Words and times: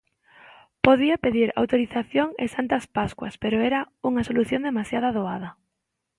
Podía 0.85 1.21
pedir 1.25 1.47
autorización 1.61 2.29
e 2.43 2.45
santas 2.55 2.83
pascuas, 2.97 3.33
pero 3.43 3.57
era 3.69 3.79
unha 4.09 4.23
solución 4.29 4.61
demasiado 4.69 5.07
doada. 5.17 5.49